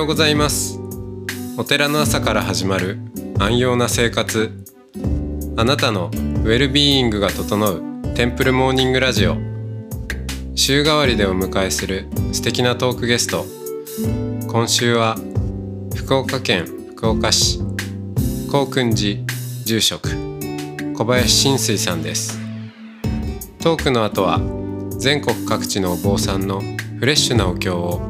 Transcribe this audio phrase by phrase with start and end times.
[0.00, 0.80] ようございます。
[1.58, 2.98] お寺の朝から始まる
[3.38, 4.50] 安養な生活。
[5.58, 7.82] あなたのウェルビーイングが整う
[8.14, 9.36] テンプルモーニングラジオ。
[10.54, 13.44] 週替わりでお迎えする素敵なトークゲスト。
[14.48, 15.16] 今週は
[15.94, 16.64] 福岡県
[16.96, 17.60] 福岡市
[18.50, 19.20] 高訓寺
[19.66, 20.08] 住職
[20.96, 22.38] 小林真水さんです。
[23.58, 24.40] トークの後は
[24.98, 26.62] 全国各地のお坊さんの
[26.98, 28.09] フレッシュなお経を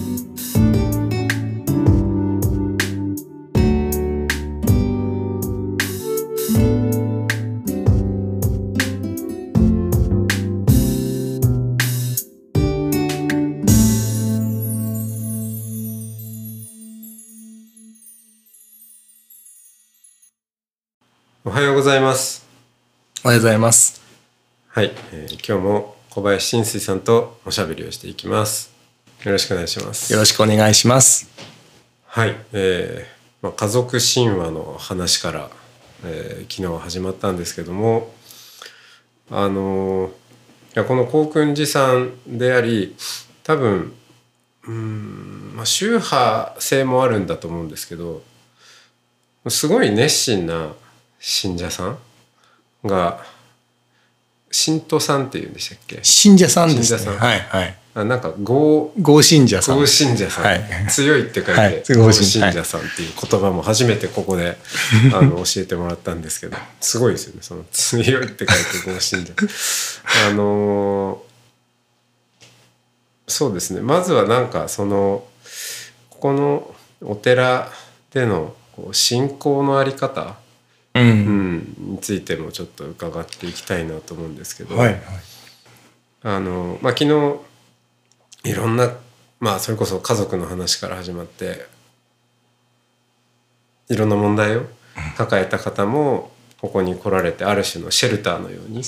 [23.31, 24.01] はようございます。
[24.67, 28.73] はい、えー今日も小林真水さんとおしゃべりをしていきます
[29.23, 31.29] よろしくお願いしますよろしくお願いします。
[32.07, 35.49] はい、えーまあ、家族神話の話から、
[36.03, 38.13] えー昨日始まったんですけども
[39.29, 40.13] あのーい
[40.73, 42.97] やこの高訓寺さんであり
[43.43, 43.93] 多分
[44.63, 48.23] うーん、まあ、宗派性もあるんだと思うんですけど
[49.47, 50.73] すごい熱心な
[51.21, 51.97] 信者さん
[52.85, 53.23] が
[54.51, 55.99] 信徒さんっていうんでしたっけ？
[56.03, 57.17] 信者さんですね。
[57.17, 57.77] はいはい。
[57.93, 59.79] あなんか合合信者さん。
[59.79, 60.61] 合信者さん、はい。
[60.89, 61.83] 強いって書いて、はい。
[61.97, 64.57] 合合信信者さんっていう言葉も初めてここで
[65.13, 67.39] あの教えてもらったんですけどすごいですよね。
[67.41, 69.33] その強いって書いて合信者。
[70.29, 71.31] あのー
[73.27, 73.79] そうですね。
[73.79, 75.23] まずはなんかその
[76.09, 77.71] ここのお寺
[78.13, 80.35] でのこう信仰のあり方、
[80.95, 80.99] う。
[80.99, 84.99] うんん、についてもちょっと伺っていきたいなと思うんですけど、はいはい。
[86.23, 87.39] あのまあ昨日
[88.43, 88.91] いろんな
[89.39, 91.65] まあそれこそ家族の話から始まって
[93.89, 94.65] いろんな問題を
[95.17, 98.81] 抱えた方もここに来られてある種のシェルターのように、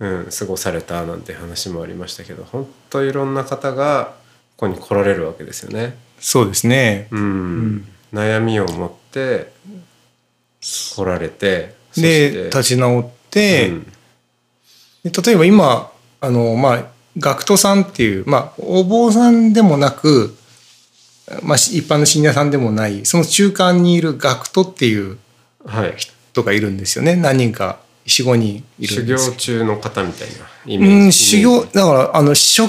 [0.00, 4.14] うん、過ごされたなんて話もありましたけど本当いろんな方が
[4.56, 5.96] ここに来られるわけですよね。
[6.18, 7.08] そうですね。
[7.10, 9.52] うん悩みを持って
[10.60, 13.92] 来られてそで立ち直って、うん
[15.04, 16.84] で例えば今あのまあ
[17.16, 20.36] 学徒さんっていうまあお坊さんでもなく、
[21.42, 25.18] まあし一般の信者さんでもないその中間にいる学徒っていう
[25.66, 27.16] はい、人がいるんですよね。
[27.16, 30.34] 何人か四五人いる修んです行中の方みたいな
[30.64, 30.96] イメージ。
[30.96, 32.68] うん、修行だからあのしょ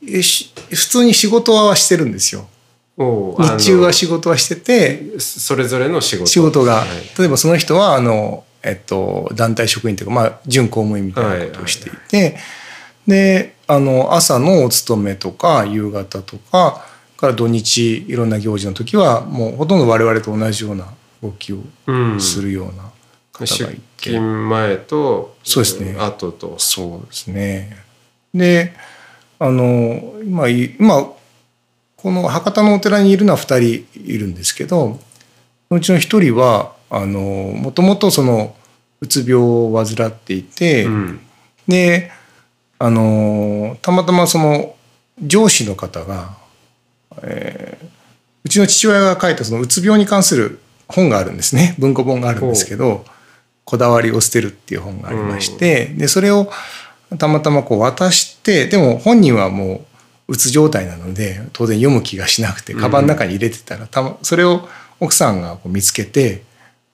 [0.00, 2.48] 普通に仕事はしてるんですよ。
[2.98, 6.26] 日中は仕事はしててそれぞれの仕事。
[6.26, 6.88] 仕事が、はい。
[7.18, 12.36] 例えばその人はあの、えっと、団体職員というか、まあ、準公務員みたいなことをしていて、
[13.06, 16.84] であの朝のお勤めとか夕方とか
[17.16, 20.92] から土日いろんな行事の時はもうほとんど我々と同じような
[21.22, 22.90] 動きをうん、するような
[23.32, 25.96] 方出がいて、勤前とそうですね。
[25.98, 26.54] 後と。
[26.58, 27.76] そうですね。
[28.34, 28.72] で
[29.38, 31.12] あの今い今
[31.98, 33.42] この博多のお寺にいるのは2
[33.84, 34.98] 人いるんですけど
[35.68, 38.56] そのうちの1人はあのもともとその
[39.00, 41.20] うつ病を患っていて、うん。
[41.68, 42.10] で
[42.78, 44.74] あのたまたまその
[45.20, 46.36] 上司の方が、
[47.22, 47.98] えー
[48.44, 51.74] うちの父親が書いたそのうつ病に関する本があるんですね。
[51.78, 53.04] 文庫本があるんですけど
[53.66, 56.50] 「こだわりを捨てる」っていう本がありまして、でそれを
[57.18, 59.84] たまたまこう渡してでも本人はも
[60.28, 64.68] ううつ状態なので当然読む気がしなくてカバンの中に入れてたら、たまそれを
[65.00, 66.42] 奥さんがこう見つけて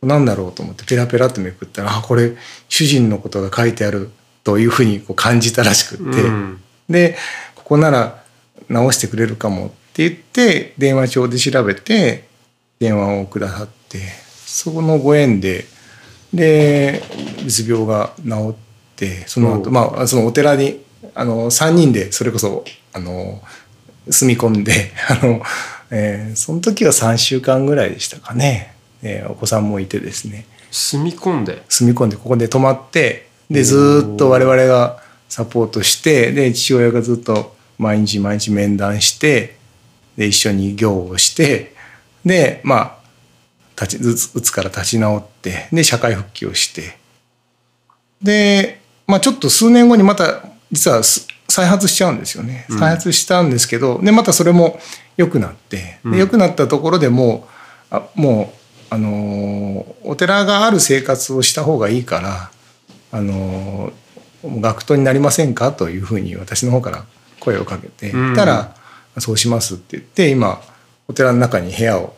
[0.02, 2.32] 何だろうと思ってペラペラってめくったらあこれ
[2.68, 4.10] 主人のことが書いてある
[4.44, 6.60] というふうにこう感じたらしくって、うん。
[6.88, 7.16] で
[7.54, 8.22] ここなら
[8.68, 12.28] 直してくれるかもって言って電話帳で調べて
[12.78, 13.98] 電話をくださって
[14.44, 15.64] そこのご縁で
[16.32, 17.02] で
[17.44, 18.54] うつ病が治っ
[18.96, 19.72] てその後、うん。
[19.72, 22.64] まあそのお寺にあの3人でそれこそ
[22.94, 23.42] あの
[24.08, 25.42] 住み込んで あの、
[25.90, 30.46] えーその時は3週間ぐらいでしたかね、えーお子さんもいてですね。
[30.70, 31.62] 住み込んで？
[31.68, 39.56] 住み込んでここで泊まってでずーっと我々がサポートしてで父親がずっと毎日毎日面談して
[40.16, 41.74] で一緒に行をして
[42.24, 42.98] でま
[43.76, 46.96] あ立ちうつうつから立ち直ってで社会復帰をして。
[48.22, 52.66] で、まあ、ちょっと数年後にまた実はす再発しちゃうんですよね。
[52.68, 52.78] うん。
[52.78, 54.78] 再発したんですけど、でまたそれも
[55.16, 57.46] 良くなって良くなったところでも
[57.90, 58.52] うあも
[58.90, 62.50] うあのーお寺がある生活をした方がいいから
[63.10, 63.92] あの
[64.44, 67.04] 学徒になりませんかというふうに私の方から
[67.40, 68.74] 声をかけて、うん、たら
[69.18, 70.60] そうしますって言って今
[71.08, 72.14] お寺の中に部屋を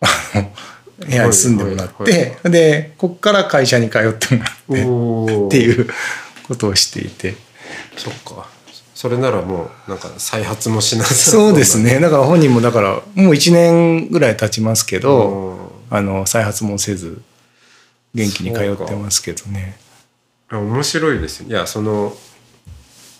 [0.98, 5.88] 部屋に住んでもらって、でここから会社に通ってもらってっていう
[6.48, 7.34] ことをしていて。
[7.96, 8.48] そっか
[8.96, 12.00] それならもうなんか再発もしなそうですね。
[12.00, 17.20] だから本人もだからもう1年ぐらい経ちますけどあの再発もせず
[18.14, 19.76] 元気に通ってますけどね。
[20.50, 22.16] 面白いですいやその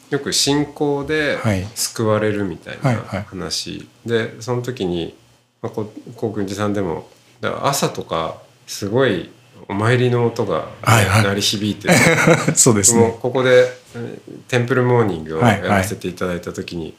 [0.08, 1.36] よく信仰で
[1.74, 5.14] 救われるみたいな話、でその時に、
[5.60, 7.06] まあ、航空寺さんでも
[7.42, 9.30] 朝とかすごい
[9.68, 13.18] お参りの音が鳴り響いて、はいはい、そうですね。
[13.20, 13.66] ここで
[14.48, 16.96] テンプルモーニングをやらせていただいた時に、はいはい、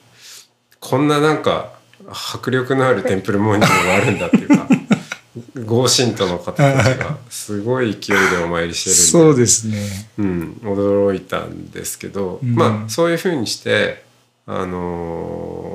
[0.80, 1.74] こんななんか
[2.10, 4.68] 迫力のあるテンプルモーニングがあるんだっていうか
[5.66, 14.04] ご信徒の方たちがすごい勢いでお参りしてるんでそうですね、うん、驚いたんですけど、うん、まあそういうふうにして
[14.46, 14.78] あの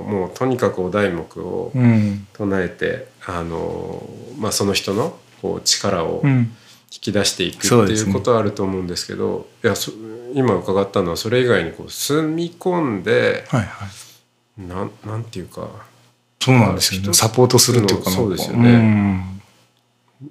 [0.08, 1.72] もうとにかくお題目を
[2.32, 4.08] 唱えて、うん、あの
[4.38, 6.50] まあ、その人のこう力を引
[7.00, 9.74] き出していくっていうことはあると思うんですけど、いや
[10.34, 13.86] 今伺ったのはそれ以外にこう住み込んで、はいは
[14.58, 15.68] い、なんなんていうか
[16.40, 17.14] そうなんですよね。
[17.14, 19.42] サポートするっていうかそうですよね、うん、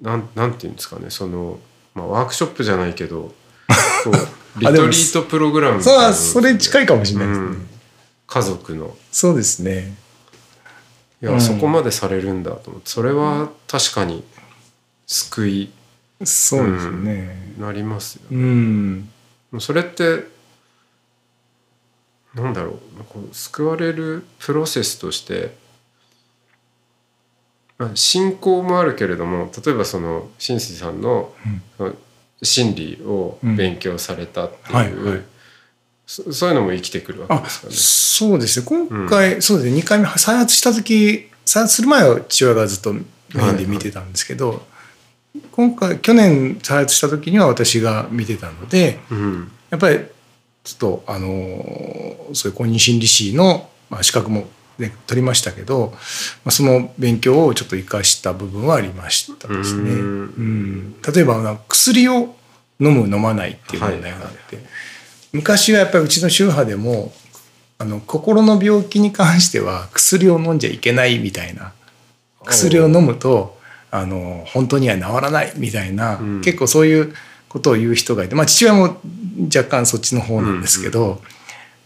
[0.01, 1.09] なんなんていうんですかね。
[1.09, 1.59] その、
[1.95, 3.33] まあ、ワークショップじゃないけど
[4.57, 7.67] リトリートプログラムみたいなそれ近いかもしれないですね、うん、
[8.27, 8.95] 家族の。
[9.11, 9.95] そうですね。
[11.21, 12.89] いや、うん、そこまでされるんだと思って。
[12.89, 14.23] それは確かに
[15.07, 15.71] 救い
[16.23, 18.38] そうですね、なりますよね、
[19.51, 20.27] うん、それって
[22.33, 23.03] なんだろう。
[23.09, 25.53] こう救われるプロセスとして
[27.95, 31.33] 信仰もあるけれども例えばその新水さんの
[32.41, 35.25] 心理を勉強されたっていう
[36.06, 37.74] そういうのも生きてくるわけですかね。
[37.74, 39.81] そうですね今回、うん、そうですね。
[39.81, 43.01] 2回目再発した時再発する前は父親がずっとメ
[43.35, 44.65] インで見てたんですけど、はいはい、
[45.51, 49.99] 今回去年再発した時には私が見てたので、うん、やっぱり
[50.63, 51.27] ちょっとあの
[52.33, 54.47] そういう公認心理師の、まあ、資格も
[54.77, 55.91] ね、取りましたけど、
[56.43, 59.91] まあ、その勉強をちょっと生かした部分はありましたですね。
[59.91, 61.01] うん。
[61.01, 62.35] 例えば薬を
[62.79, 64.65] 飲む飲まないっていう問題があって、はい、
[65.33, 67.13] 昔はやっぱりうちの宗派でも
[67.77, 71.73] あの心の病気に関しては薬を飲んじゃいけないみたいな
[72.43, 73.60] 薬を飲むと
[73.91, 77.13] あの本当には治らないみたいな、うん、結構そういう
[77.49, 78.97] ことを言う人がいて、まあ、父親も
[79.53, 81.03] 若干そっちの方なんですけど。
[81.03, 81.17] うんうん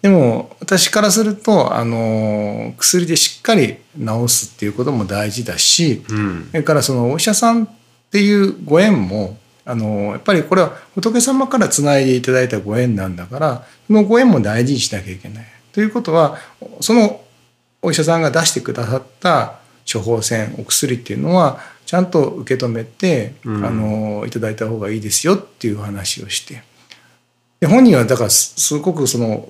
[0.06, 7.70] でも私からするとあの薬でしっかり治すっていうことも大事だし、うん、それからそのお医者さんっ
[8.12, 15.46] ていうご縁もあのやっぱりこれは仏様からつないでいただいたご縁なんだからそのご縁も大事にしなきゃいけない。
[15.74, 16.38] ということは
[16.82, 17.22] その
[17.82, 19.56] お医者さんが出してくださった
[19.92, 26.64] 処方箋お薬っていうのはちゃんと受け止めて、うん、あのいただいた方がいいですよっていう話をして。
[27.60, 29.50] で本人はだからすごくその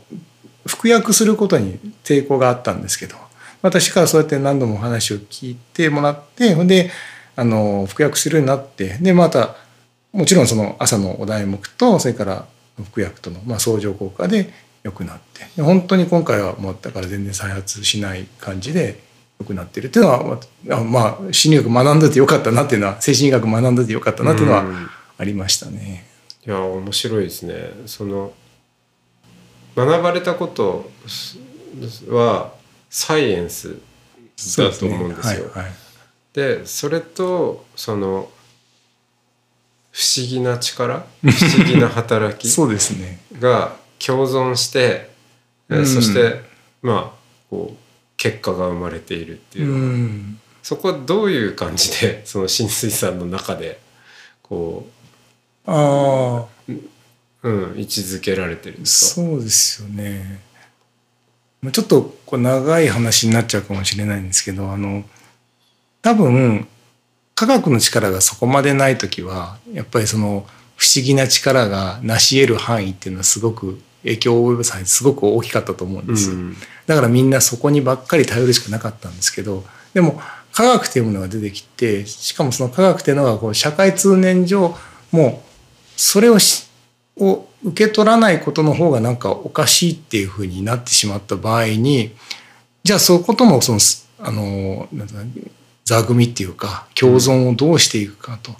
[0.65, 3.15] 服薬することに抵抗があったんですけど
[3.61, 6.91] 私からそうやって何度も話を聞いてもらってほんで
[7.35, 9.55] あの服薬するようになってでまた
[10.11, 12.45] もちろんその朝のお題目とそれから
[12.83, 15.19] 服薬との、まあ、相乗効果で良くなっ
[15.55, 19.01] て本当に今回はもうだから全然再発しない感じで
[19.39, 24.65] 良くなってるっていうのはまあ心理学学んでてよかったなっていうのは精神医学学んでてよかったなっていうのは
[25.17, 26.05] ありましたね。
[26.45, 27.71] いや面白いですね。
[27.85, 28.33] その
[29.75, 30.89] 学ばれたこと
[32.09, 32.53] は
[32.89, 33.77] サイエンス
[34.57, 35.43] だと思うんですよ。
[35.43, 35.51] で、ね。
[35.53, 35.61] は
[36.53, 38.29] いはい、それとその
[39.91, 42.53] 不思議な力 不思議な働き
[43.39, 45.09] が共存して、
[45.69, 46.41] ね、そして
[46.81, 47.84] まあこう
[48.17, 49.86] 結果が生まれているっていうのは、う
[50.63, 53.79] そこはどういう感じで その浸水さんの中で
[54.41, 56.45] こうあ
[57.43, 59.22] うん、位置づけられてるんですか？
[59.22, 60.41] そうですよね。
[61.72, 65.03] ちょっとこう長い話になっちゃうかもしれないんですけどあの
[66.01, 66.67] 多分
[67.34, 80.21] 科学の力がそこまでない時はやっぱりその不思議な力が成し得る範囲っていうのはすごく影響を及ぼさすごく大きかったと思うんです、うん、だからみんなそこにばっかり頼るしかなかったんですけどでも
[80.53, 84.75] 科学というものが出てきてしかもその科学というのがこう社会通念上
[85.12, 86.38] もうそれを
[87.17, 92.12] を受け取らないことの方がなんかおかしいっていうふうになってしまった場合に
[92.83, 93.79] じゃあそことのその
[94.19, 94.88] あの
[95.85, 98.51] 座組っていうか共存をどうしていくかと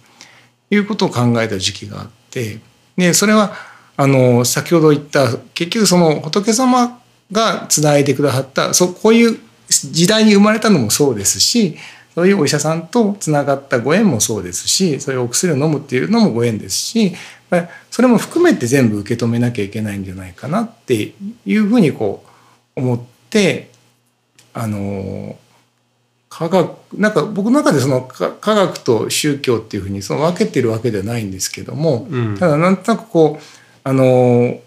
[0.70, 2.60] いうことを考えた時期があって
[2.98, 3.54] でそれは
[3.98, 7.00] あの先ほど言った結局その仏様
[7.32, 11.78] がつないでくださったそこういう時代に生まれたのもそうですし
[12.14, 17.14] そういうお医者さんとつながったご縁もそうですしそういうお薬を飲むっていうのもご縁ですし
[17.92, 21.14] それも含めて全部受け止めなきゃいけないんじゃないかなって
[21.46, 22.24] いうふうにこ
[22.76, 23.00] う思っ
[23.30, 23.70] て
[24.54, 25.38] あの
[26.30, 34.60] 科学なんか僕の中でその科学と宗教っていうふうにその分けてるわけではないんですけども、うん、ただなんとなくこうあの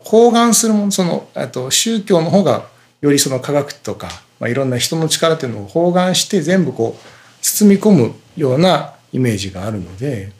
[0.00, 2.66] 包含するものそのあと宗教の方が
[3.00, 4.08] よりその科学とか、
[4.40, 7.00] まあ、いろんな人の力っていうのを包含して全部こう
[7.40, 10.32] 包み込むようなイメージがあるので、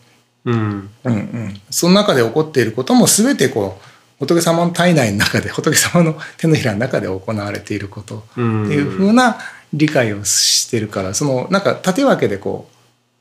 [0.45, 0.91] うん、うん。
[1.05, 9.39] うんその中で起こっていることも全てこう仏様の体内の中で仏様の手のひらの中で行われていることっていうふうな
[9.73, 12.69] 理解をしてるからそのなんか縦分けでこ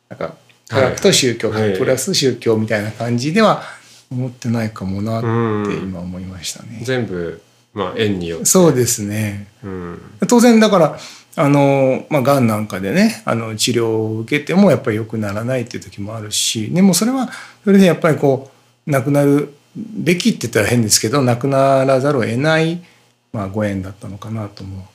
[0.10, 0.36] うなんか
[0.68, 3.64] 科学と宗教、はい、プラス宗教みたいな感じでは
[4.12, 6.82] 思ってないかもなって今思いましたね。
[6.84, 7.42] 全部
[7.74, 8.46] まあ縁によって。
[8.46, 10.98] そうですね、うん、当然だから
[11.38, 17.30] あのまあがんなんかでねあの治療を受けてもやっぱり良くならないっていう時もあるしでもそれは
[17.64, 18.52] それでやっぱりこ
[18.86, 22.84] う亡くなるべきって言ったら変ですけど亡くならざるを得ない、
[23.32, 24.88] まあ、ご縁だったのかなとも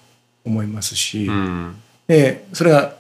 [0.45, 2.95] 思いますし、うん、でそれが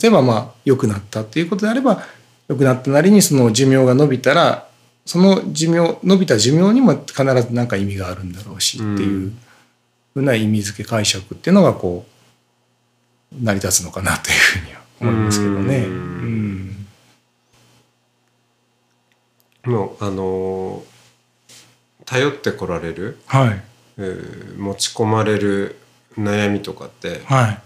[0.00, 2.04] 例えばまあ良くなったっていうことであれば
[2.48, 4.69] 良くなったなりにその寿命が伸びたら
[5.10, 9.32] その寿命伸びた寿命にも必ず何か意味があるんだろうしっていう
[10.14, 12.06] ふうな意味付け解釈っていうのがこ
[13.32, 15.78] う成り立つのかなというふうには思いますけどね。
[15.78, 16.86] うん、
[19.64, 20.84] もうあの
[22.04, 23.60] 頼ってこられる、はい。
[23.98, 25.76] えー、持ち込まれる
[26.16, 27.62] 悩みとかって、はい、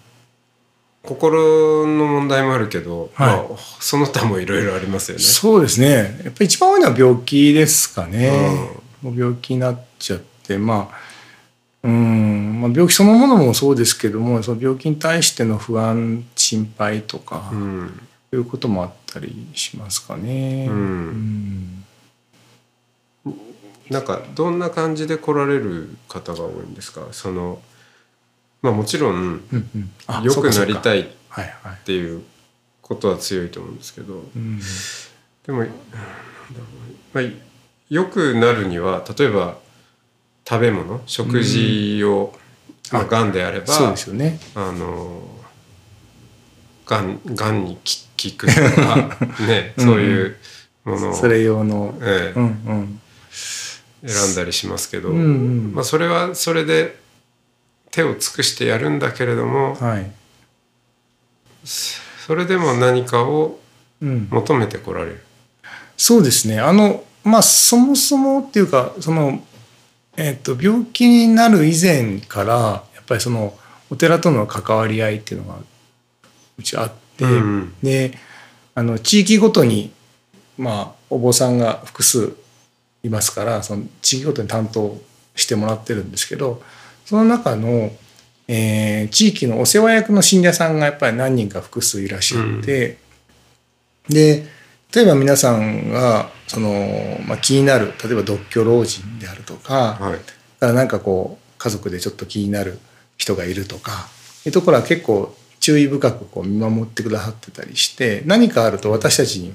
[1.07, 5.23] 心の問題もあるけど、はい、まあ、その他もいろいろありますよね。
[5.23, 6.21] そうですね。
[6.25, 8.31] やっぱり一番多いのは病気ですかね。
[9.03, 10.97] うん、もう病気になっちゃって、まあ、
[11.83, 18.01] うん、まあ、病気そのものもそうですけども、その病気に対しての不安、心配とか、うん、
[18.33, 20.69] いうこともあったりしますかね。
[20.71, 21.85] うん、
[23.27, 23.35] うん、
[23.91, 27.03] なんかどんな感じで来られる方が多いんですか？
[27.13, 27.61] その
[28.65, 29.43] まあ、もちろん
[30.23, 31.07] 良くなりたいっ
[31.85, 32.23] ていう
[32.81, 34.25] ことは強いと思うんですけど、
[35.47, 35.67] でも、
[37.13, 37.25] まあ、
[37.91, 39.59] 良くなるには例えば
[40.49, 42.33] 食べ物食事を、
[42.91, 45.29] まあ、がんであればそうですよ、ね、あの
[46.87, 47.81] がんがんに効
[48.39, 50.37] くとか ねそういう
[50.85, 53.05] ものをそれ用の、ええ。
[54.07, 57.04] 選んだりしますけど、まあ、それはそれで
[57.95, 60.11] 手を尽くしてやるんだけれども、はい、
[61.65, 63.61] それでも何かを
[64.01, 65.19] 求めてこられる、うん、
[65.97, 66.59] そうですね。
[66.59, 69.41] あのまあそもそもっていうかその、
[70.17, 72.55] えーと、病気になる以前から
[72.97, 73.57] やっぱりその
[73.89, 75.59] お寺との関わり合いっていうのが
[76.59, 78.19] うちあって、うん、で
[78.75, 79.93] あの地域ごとに
[80.59, 82.35] まあお坊さんが複数
[83.05, 85.01] いますからその地域ごとに担当
[85.37, 86.61] してもらってるんですけど
[87.05, 87.91] その中の、
[88.49, 92.99] えー、地域のお世話役の信者さんがやっぱり何人か複数いらっしゃって、
[94.09, 94.47] うん、で
[94.95, 96.71] 例えば皆さんがその、
[97.27, 100.19] まあ、気になる例えば独居老人であるとか、はい、
[100.61, 102.79] からなんかこう家族でちょっと気になる
[103.17, 104.09] 人がいるとか
[104.47, 109.55] いうところは結構注意深くこう見守ってくださってたりして何かあると私たちに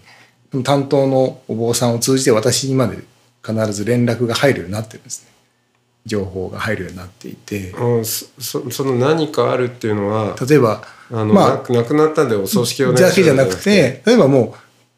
[0.64, 2.98] 担当のお坊さんを通じて私にまで
[3.46, 5.39] 必ず連絡が入るようになってるんですね。
[6.06, 14.56] 情報が入るようになっていて、うん、そその何かあるっていうのは例えばあの、まあ、亡くなったんでお葬式をねだけじゃなくて例えばも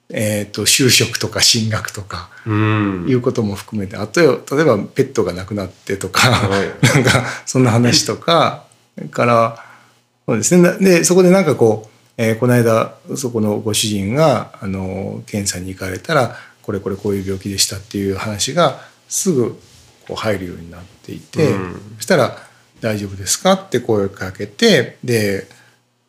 [0.10, 8.63] う、えーと、就職とか進学とか、うん、いうことも含めてあと例えばペットが亡くなってとか、はい、 なんかそんな話とか
[9.10, 9.65] から
[10.27, 10.77] そうですね。
[10.79, 18.79] でそこでなんかこう、えー、この間そこのご主人があの検査に行かれたらこれこれこういう病気でしたっていう話が
[19.10, 19.60] すぐ
[20.11, 22.37] こう入るようになっていて、うん、そしたら
[22.81, 25.47] 「大丈夫ですか?」って声をかけてで、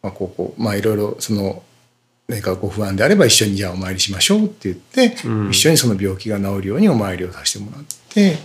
[0.02, 1.62] まあ、ここまあいろいろその
[2.26, 8.38] 何かご不安であれば一緒にじゃあお参りしましょうって言って、うん、一緒にその病気が治るようにお参りをさせてもらってっ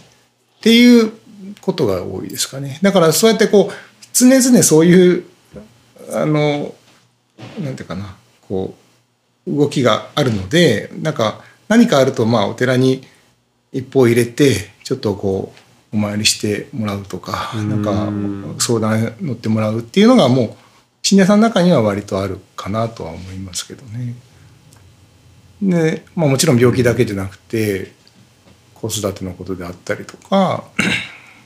[0.61, 1.13] ていう
[1.61, 2.77] ことが多いですかね。
[2.83, 3.75] だからそうやってこう
[4.13, 5.23] 常々そういう
[6.11, 6.75] あの
[7.59, 8.15] なんていうかな
[8.47, 8.75] こ
[9.47, 13.03] う動きがあるのでなんか何かあるとまあお寺に
[13.71, 15.51] 一歩入れてちょっとこ
[15.91, 18.09] うお参りしてもらうとかなんか
[18.57, 20.55] 相談乗ってもらうっていうのがもう
[21.03, 24.15] 信者さんの中には割とあるかなとは思いますけどね。
[25.61, 27.91] で、まあ、もちろん病気だけじゃなくて
[28.75, 30.63] 子育てのことであったりとか、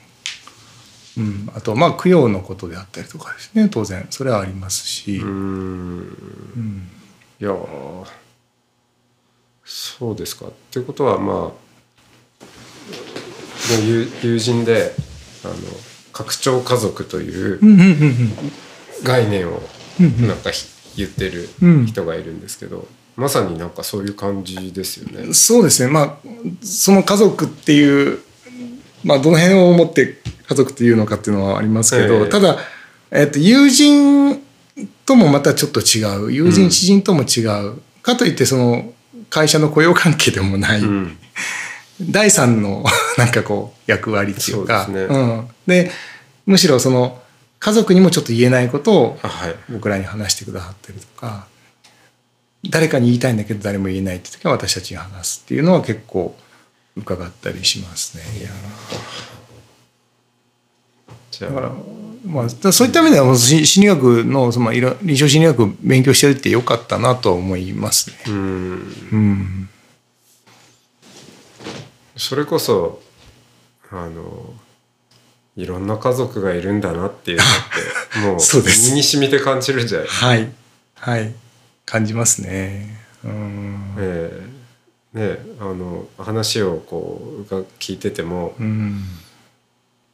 [1.18, 5.28] うん、あとまあ供養のことであったりとかですね当然それはありますし、うーん。
[5.28, 5.32] う
[6.60, 6.88] ん。
[7.40, 8.06] いやー
[9.64, 10.46] そうですか。
[10.46, 11.71] ってことはまあ
[13.70, 14.94] 友友人で
[15.44, 15.54] あの
[16.12, 18.52] 拡張家族といううんうんうん
[19.02, 19.62] 概念を
[20.00, 20.28] うんうん。
[20.28, 20.66] なんかひ
[20.96, 21.86] 言ってるうん。
[21.86, 25.32] 人がいるんですけど、まさになんかそういう感じですよね。
[25.32, 25.90] そうですね。
[25.90, 26.16] まあ
[26.62, 28.20] その家族っていう
[29.04, 32.28] まあどの辺をもって家族っていうのかっていうのはありますけど、ええ。
[32.28, 32.58] ただ、
[33.10, 34.42] えっと友人
[35.06, 36.32] ともまたちょっと違う。
[36.32, 38.92] 友人知人とも違う、かといってその
[39.30, 41.18] 会社の雇用関係でもない、うん
[42.10, 42.84] 第三の
[43.18, 44.84] なんかこう役割っていうか。
[44.84, 45.18] そうですね。
[45.34, 45.90] ん、で
[46.46, 47.20] むしろその
[47.58, 49.20] 家族にもちょっと言えないことを
[49.68, 51.46] 僕らに話してくださってるとか。
[52.70, 56.36] 誰かに言いたいんだけど誰も言えないって時は私たちに話すっていうのは結構
[56.96, 58.22] 伺ったりしますね。
[61.40, 61.72] だからあ
[62.24, 68.16] まあ、そういった意味では心理学のそのいろ臨床心理学を勉強してるってよかったなとは思いますね。
[68.28, 68.94] うん。
[69.12, 69.68] うん、
[72.16, 73.00] それこそ
[73.90, 74.54] あの
[75.56, 77.46] いろんな家族がいるんだなっていうのっ
[78.12, 80.52] て もう身に染みて感じるんじゃないはい。
[80.94, 81.34] はい。
[81.84, 82.98] 感じますね。
[83.24, 83.94] うん。
[83.98, 84.42] え
[85.14, 85.18] え。
[85.18, 89.04] ねあの話をこうが聞いててもうん。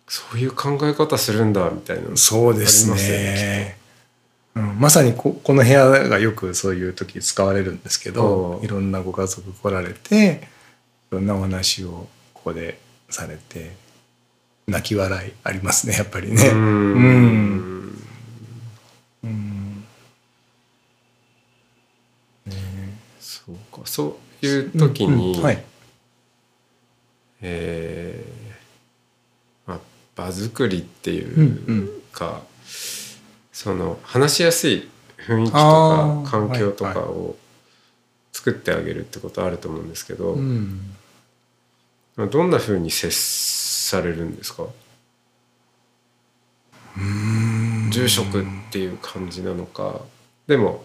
[0.09, 3.77] そういう考え方するんだみたいなのそうですね。
[4.57, 10.58] うん、まさにここの部屋がよくそういう時使われるんですけどいろんなご家族来られてい
[11.11, 12.79] ろんなお話をここで
[13.11, 13.75] されて
[14.67, 16.35] 泣き笑いありますねやっぱりね。
[16.35, 18.05] うーん。
[19.25, 19.85] うん。
[22.47, 22.55] うん。
[23.19, 23.81] そうか。
[23.85, 25.65] そういう時に、うんはい、
[27.41, 29.81] えーまあ、
[30.17, 32.43] 場作りっていうか、
[33.53, 37.37] その話しやすい雰囲気とか環境とかはいはを
[38.33, 40.95] 作ってあげるってことあると思うんですけど、うん
[42.27, 44.65] どんな風に接されるんですか？
[47.91, 50.01] 住職っていう感じなのか。
[50.47, 50.85] でも、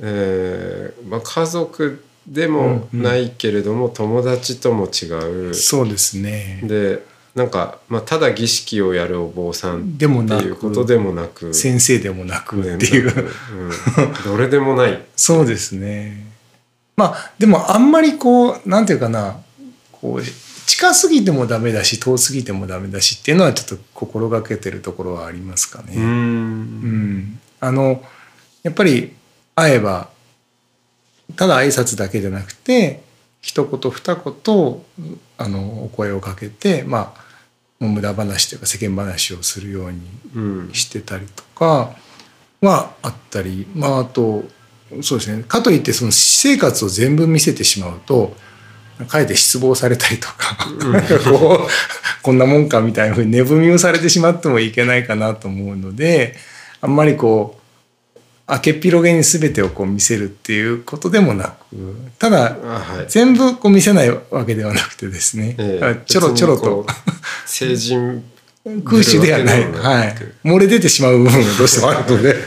[0.00, 5.06] えーまあ、家族でもないけれども、友達とも違
[5.50, 5.54] う。
[5.54, 6.60] そうですね。
[6.62, 7.02] で
[7.34, 10.44] なんか、まあ、ただ儀式をやるお坊さんってでもなく。
[10.44, 11.52] いうことでもなく。
[11.54, 13.08] 先生でもなくねっていう。
[13.08, 14.24] うん。
[14.24, 15.02] どれでもない。
[15.16, 16.26] そうですね。
[16.96, 19.38] まあでもあんまりこうなんていうかな。
[19.92, 20.22] こう
[20.66, 25.94] 近すぎてもダメだし遠すぎてもダメだしっていうのはちょっと心がけてるところはありますかね。
[25.96, 27.18] うーうん。
[27.18, 28.02] んあの
[28.62, 29.14] やっぱり
[29.54, 30.08] 会えば
[31.36, 33.02] ただ挨拶だけじゃなくて
[33.40, 34.82] 一言二言
[35.38, 37.22] あのお声をかけてまあ
[37.84, 40.00] 無駄話というか世間話をするように
[40.34, 41.96] うんしてたりとか
[42.60, 44.44] はあったり、まあ、あと
[45.02, 45.42] そうですね。
[45.44, 48.36] かといってその私生活を全部見せてしまうと
[49.06, 50.56] かえって失望されたりとか
[50.92, 51.02] なん。
[51.04, 51.68] かこう
[52.22, 56.36] こんなもんかみたいなふうに値踏みをされてしまってもいけないかなと思うので
[56.80, 57.62] あんまりこう
[58.48, 63.06] 明けっ広げに全てをこう見せるっていうことでもなくただあはい。
[63.08, 66.86] 全部こう見せないわけではなくてですね、ええちょろちょろと
[67.46, 68.22] 成人
[68.84, 70.14] 空襲ではない、はない。
[70.14, 72.34] く、漏れ出てしまう部分がどうしてもあるので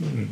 [0.00, 0.28] うん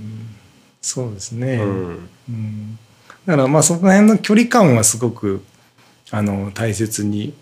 [0.81, 2.09] そうですね、うん。
[2.29, 2.79] うん。
[3.27, 5.45] だからまあそこら辺の距離感はすごく
[6.11, 7.35] あの大切に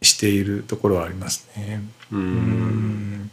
[0.00, 1.82] しているところはありますね。
[2.12, 2.22] ううん。
[2.22, 3.30] ん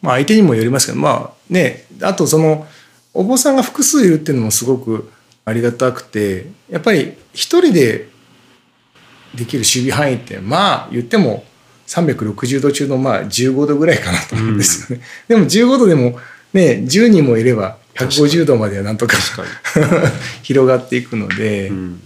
[0.00, 2.66] まあ相手にもよりますけどまあねあとその
[3.14, 5.10] お坊さんが複数いるっていうのもすごく
[5.44, 8.08] ありがたくてやっぱり一人で
[9.34, 11.44] できる守備範囲ってまあ言っても
[11.86, 15.04] 360度中のまあ15度ぐらいかなと思うんですよね。
[15.26, 16.18] でも15度でも
[16.52, 19.16] ね10人もいれば150度まではなんとか
[20.42, 22.02] 広がっていくので、に、うん。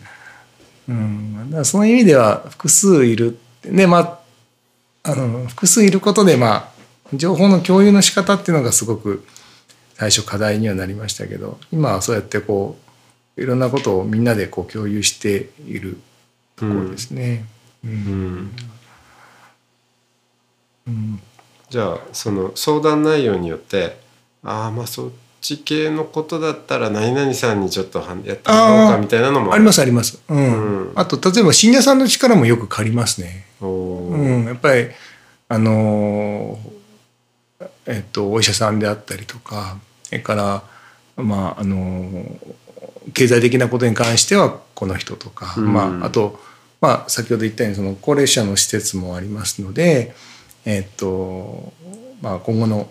[0.89, 4.19] うん、だその意味では複数いるねまあ
[5.05, 6.73] あの複数いることでまあ
[7.15, 9.25] 情報の共有の仕方っていうのがすごく
[9.95, 12.77] 最初課題にはなりましたけど今はそうやってこ
[13.37, 15.99] ういろんなことをみんなでこう共有している
[16.57, 17.47] ところですね。
[17.85, 17.91] うん。
[17.91, 18.53] うん。
[20.89, 21.21] うん。
[21.71, 23.99] じゃあその相談内容によって
[24.43, 25.11] ああまあそっ
[25.43, 29.53] ち系のことだったら何々さんにちょっとはやってもらおうかみたいなのも。
[29.53, 30.23] ありますあります。
[30.29, 30.89] うん。
[30.89, 30.93] うん。
[30.95, 33.45] あと例えば信者さんの力もよく借りますね。
[33.61, 34.89] うん、やっぱり
[35.49, 40.63] あのーえっとお医者さんであったりとかそれから
[41.17, 42.55] まああのー
[43.15, 45.73] 経済的なことに関してはこの人とか、うん。
[45.73, 46.39] まあ、あと、
[46.81, 50.15] まあ、先ほど言ったようにその高齢者の施設もありますので、
[50.65, 51.73] えっと
[52.21, 52.89] まあ、今後の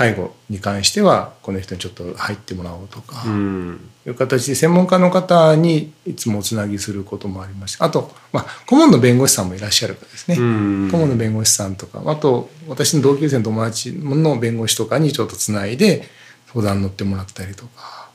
[0.00, 3.90] 介護に関してはこの人にちょっと入ってもらおうとか、うん。
[4.06, 10.88] いう形で専門家の方にいつもおつなぎすることもありましたあと、まあ、顧問の弁護士さんもいらっしゃるからですね、うん。
[10.90, 16.08] 顧問の弁護士さんとかあと私の同級生の友達の弁護士とかにちょっとつないで
[16.46, 18.08] 相談乗ってもらったりとか、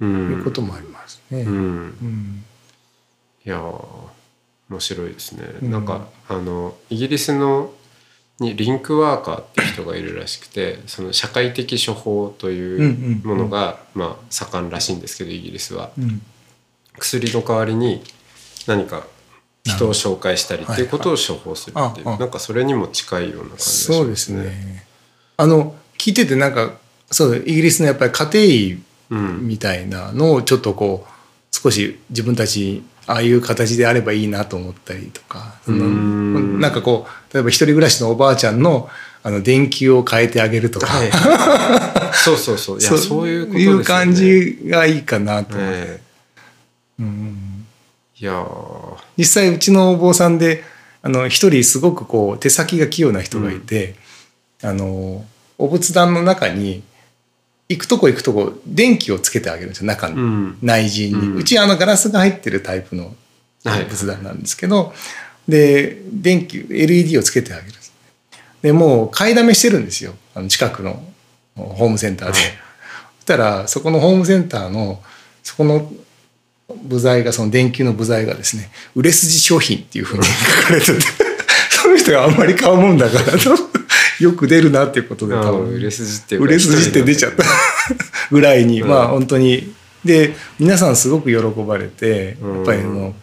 [0.00, 1.42] ういうんこともありますね。
[1.42, 1.54] うん。
[1.54, 2.44] うん。
[3.44, 3.84] いやー
[4.70, 5.70] 面白いですね、うん。
[5.72, 7.72] なんかあのイギリスの
[8.40, 15.90] にリンクワーカーっていう人がいるらしくてその社会的処方というものが、まあ、盛んらしいんですけどイギリスは。
[15.98, 16.22] うん。
[16.98, 18.02] 薬の代わりに
[18.66, 19.06] 何か
[19.64, 23.96] 人を紹介したりっていうことを処方するっていう、なんかそれにも近いような感じがしますね。
[23.96, 24.86] そうですね。
[25.36, 26.72] あの聞いててなんか
[27.10, 29.46] そうイギリスのやっぱり家庭医うん。
[29.46, 31.12] みたいなのをちょっとこう
[31.54, 35.54] 少し自分たちああいう形であればいいなと思ったりとか。
[35.64, 36.60] そのうん。
[36.60, 38.88] なんかこう例えば一人暮らしのおばあちゃんの
[39.24, 41.10] あの電球を変えてあげるとか、はい、
[42.12, 42.80] そうそうそう。
[42.80, 43.84] いやそういうことですよね。
[43.84, 46.00] 感じがいいかなと思って、え
[47.00, 47.66] うん
[48.20, 48.96] えいやー。
[49.16, 50.64] 実際うちのお坊さんで
[51.02, 53.94] あの一人すごくこう手先が器用な人がいて、
[54.62, 55.24] あの
[55.58, 56.82] お仏壇の中に
[57.72, 60.58] 行くとこ行くとこ電気をつけてあげるんですよ中に、うん。
[60.62, 63.14] 内陣に、ううんちあのガラスが入ってるタイプの
[63.64, 63.84] はい。
[63.84, 64.92] 仏壇なんですけど、
[65.46, 67.72] で電気 LED をつけてあげる
[68.62, 71.02] でもう買いだめしてるんですよあの近くの
[71.56, 72.42] ホームセンターで、はい。
[73.16, 75.00] そしたらそこのホームセンターの
[75.42, 75.92] そこの
[76.82, 80.92] 部材がその電球の部材がですね売れ筋商品っていうふうに書かれてて
[81.70, 83.56] その人があんまり買うもんだからと
[84.24, 87.44] よく出るなっていうことであ多分ー売れ筋って売れ筋って出ちゃった。
[88.30, 88.88] ぐらいに、うん。
[88.88, 89.74] まあ本当に。
[90.04, 92.56] で皆さんすごく喜ばれてうん。
[92.56, 93.14] やっぱりあの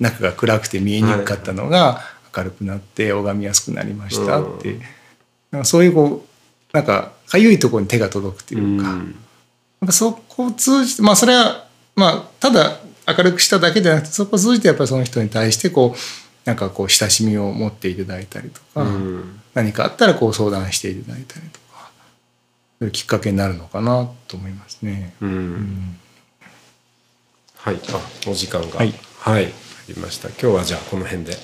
[0.00, 2.00] 中が暗くて見えにくかったのが
[2.36, 4.80] 明るくなって拝みやすくなりましたって、うん。
[5.50, 6.24] なんかそういうこ
[6.72, 9.14] うなんかかゆいところに手が届くっていうか、うん。
[9.80, 15.98] なんかそこを通じてまあそれはまあただ明るくしただけじゃなくてそこを通じてやっぱりその人に対してこう
[16.44, 21.90] なんかこう親しみを持っていただいたりとか、うん何かあったらこう相談していただいたりとか
[22.78, 25.14] そういうきっかけになるのかなと思いますね。
[25.20, 25.98] うんうん
[27.56, 28.76] はい、あ、お時間が。
[28.76, 29.48] はいはい、あ
[29.88, 30.28] りました。
[30.28, 31.34] 今日はじゃあこの辺で。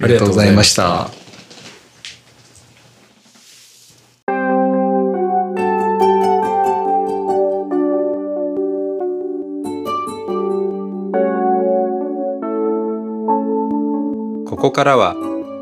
[0.00, 1.08] ありがとうございました。
[14.48, 15.31] ここからは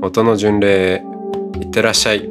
[0.00, 1.02] 音の巡礼
[1.60, 2.30] いってらっしゃい。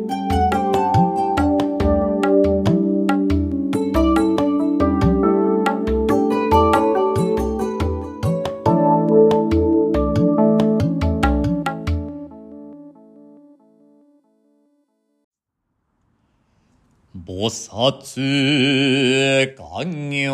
[17.25, 20.34] 菩薩願行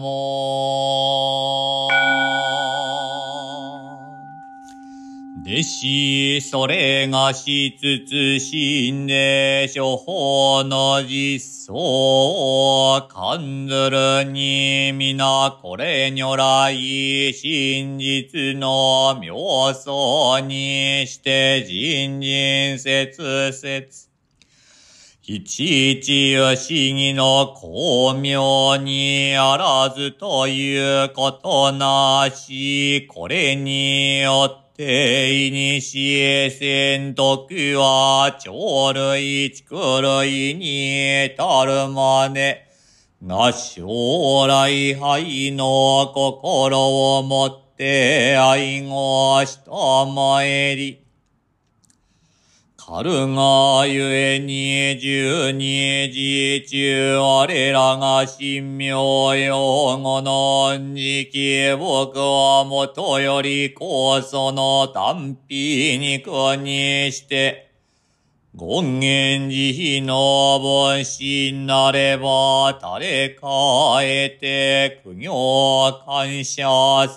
[0.00, 2.05] も。
[5.56, 24.10] 弟子それがしつつ心で処方の実相を感ずるに皆これ如来真実の妙相にして人人切説
[25.22, 42.66] いちいち不思議の巧妙にあらずということなし、これによって、いにしえ戦徳は、鳥類、畜類に至るまで、
[43.22, 49.70] な将来肺の心をもって愛護した
[50.04, 51.05] まえり、
[52.88, 67.72] カルがゆえに十二時中我らが神妙用語の時期僕はもとよりこその単品にくにして
[68.56, 76.68] 権現寺の分身なれば、誰かえて苦行感謝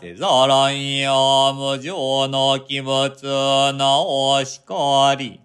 [0.02, 1.14] せざらんや
[1.54, 5.40] 無常の気物なおしかり。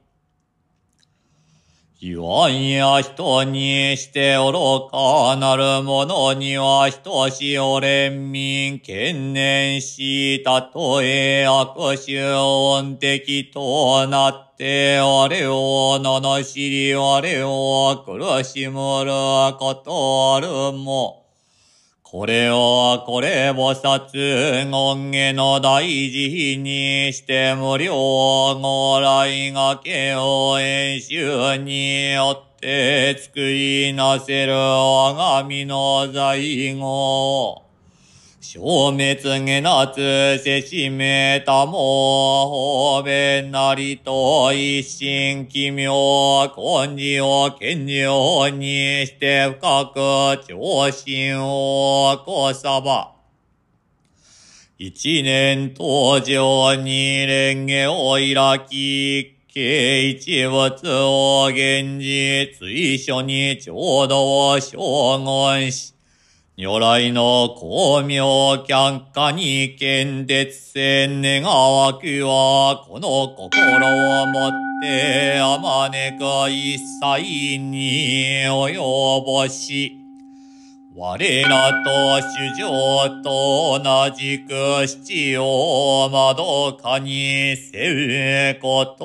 [2.06, 19.10] 言わんや人にして愚かなる者には等しお連民懸念したとえ悪臭音的となって我を罵り我を苦しむる
[19.58, 21.23] ことあるも。
[22.14, 24.70] これをこれ菩薩権
[25.10, 37.63] 下の大事にして無料ご来がけを演習によって作りなせる我が身の在庫。
[38.46, 53.14] 消滅げなつせしめたも、方便なりと一心奇妙、根治を健常にして深く長心をこさば。
[54.76, 65.93] 一年登場に蓮華を開き、計一物を現実一緒に浄土を将軍し、
[66.56, 68.24] 如来の光明
[68.64, 73.88] 却下に見絶せ願わくは、この心
[74.22, 79.98] をもってあまねく一切に及ぼし、
[80.94, 82.70] 我らと主情
[83.24, 89.04] と同じく七をまどかにせうこと。